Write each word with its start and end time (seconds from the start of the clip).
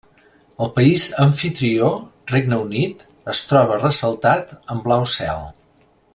El 0.65 0.69
país 0.77 1.03
amfitrió, 1.25 1.89
Regne 2.31 2.59
Unit, 2.63 3.05
es 3.35 3.43
troba 3.53 3.79
ressaltat 3.85 4.57
en 4.77 4.83
blau 4.89 5.07
cel. 5.19 5.47